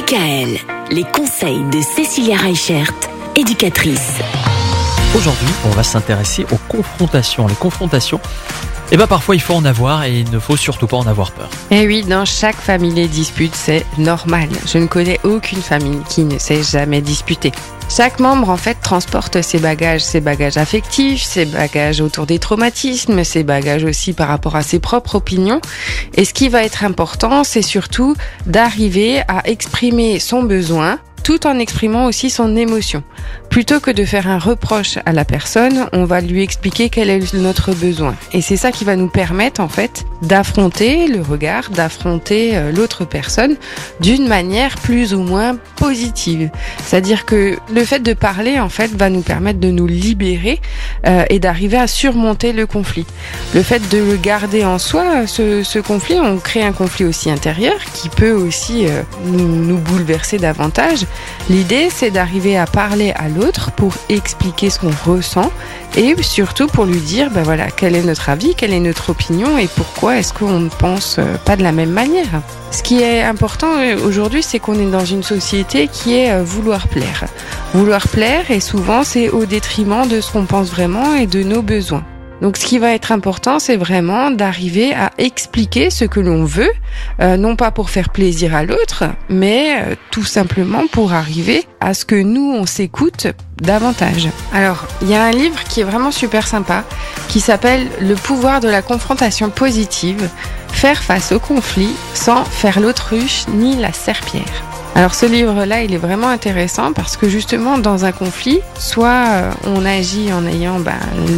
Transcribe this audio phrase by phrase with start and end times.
[0.00, 0.58] DKL,
[0.90, 2.90] les conseils de Cécilia Reichert,
[3.36, 4.14] éducatrice.
[5.14, 7.46] Aujourd'hui, on va s'intéresser aux confrontations.
[7.46, 8.18] Les confrontations,
[8.92, 11.32] eh ben parfois il faut en avoir et il ne faut surtout pas en avoir
[11.32, 11.50] peur.
[11.70, 14.48] Eh oui, dans chaque famille les disputes, c'est normal.
[14.66, 17.52] Je ne connais aucune famille qui ne s'est jamais disputée.
[17.92, 23.24] Chaque membre en fait transporte ses bagages, ses bagages affectifs, ses bagages autour des traumatismes,
[23.24, 25.60] ses bagages aussi par rapport à ses propres opinions.
[26.14, 28.14] Et ce qui va être important, c'est surtout
[28.46, 33.02] d'arriver à exprimer son besoin tout en exprimant aussi son émotion.
[33.48, 37.34] Plutôt que de faire un reproche à la personne, on va lui expliquer quel est
[37.34, 38.14] notre besoin.
[38.32, 43.04] Et c'est ça qui va nous permettre en fait d'affronter le regard, d'affronter euh, l'autre
[43.04, 43.56] personne
[44.00, 46.50] d'une manière plus ou moins positive.
[46.84, 50.60] C'est-à-dire que le fait de parler en fait va nous permettre de nous libérer
[51.06, 53.06] euh, et d'arriver à surmonter le conflit.
[53.54, 57.30] Le fait de le garder en soi, ce, ce conflit, on crée un conflit aussi
[57.30, 61.06] intérieur qui peut aussi euh, nous, nous bouleverser davantage
[61.48, 65.50] L'idée, c'est d'arriver à parler à l'autre pour expliquer ce qu'on ressent
[65.96, 69.58] et surtout pour lui dire, ben voilà, quel est notre avis, quelle est notre opinion
[69.58, 72.42] et pourquoi est-ce qu'on ne pense euh, pas de la même manière.
[72.70, 76.44] Ce qui est important euh, aujourd'hui, c'est qu'on est dans une société qui est euh,
[76.44, 77.24] vouloir plaire.
[77.74, 81.62] Vouloir plaire et souvent c'est au détriment de ce qu'on pense vraiment et de nos
[81.62, 82.04] besoins.
[82.40, 86.70] Donc ce qui va être important, c'est vraiment d'arriver à expliquer ce que l'on veut,
[87.20, 91.94] euh, non pas pour faire plaisir à l'autre, mais euh, tout simplement pour arriver à
[91.94, 93.26] ce que nous, on s'écoute
[93.60, 94.28] davantage.
[94.54, 96.84] Alors, il y a un livre qui est vraiment super sympa,
[97.28, 100.28] qui s'appelle Le pouvoir de la confrontation positive,
[100.68, 104.79] faire face au conflit sans faire l'autruche ni la serpillère.
[104.94, 109.50] Alors ce livre-là, il est vraiment intéressant parce que justement dans un conflit, soit euh,
[109.64, 110.92] on agit en ayant bah,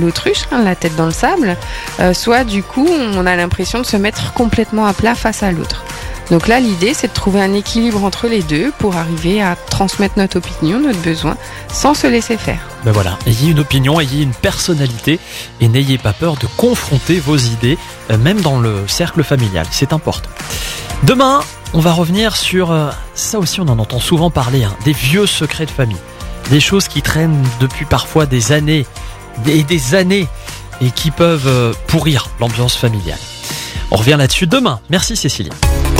[0.00, 1.56] l'autruche, hein, la tête dans le sable,
[2.00, 5.50] euh, soit du coup on a l'impression de se mettre complètement à plat face à
[5.50, 5.84] l'autre.
[6.30, 10.18] Donc là, l'idée, c'est de trouver un équilibre entre les deux pour arriver à transmettre
[10.18, 11.36] notre opinion, notre besoin,
[11.72, 12.60] sans se laisser faire.
[12.84, 15.18] Ben voilà, ayez une opinion, ayez une personnalité
[15.60, 17.78] et n'ayez pas peur de confronter vos idées,
[18.10, 19.66] euh, même dans le cercle familial.
[19.70, 20.28] C'est important.
[21.04, 21.40] Demain,
[21.72, 25.26] on va revenir sur euh, ça aussi, on en entend souvent parler, hein, des vieux
[25.26, 25.96] secrets de famille,
[26.50, 28.86] des choses qui traînent depuis parfois des années
[29.46, 30.26] et des années
[30.80, 33.18] et qui peuvent euh, pourrir l'ambiance familiale.
[33.90, 34.80] On revient là-dessus demain.
[34.90, 35.52] Merci Cécilia.